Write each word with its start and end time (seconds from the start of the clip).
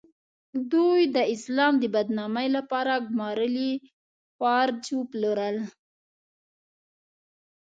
دوی 0.71 0.99
د 1.15 1.17
اسلام 1.33 1.73
د 1.79 1.85
بدنامۍ 1.95 2.47
لپاره 2.57 2.93
ګومارلي 3.07 3.71
خوارج 4.35 4.83
وپلورل. 4.99 5.57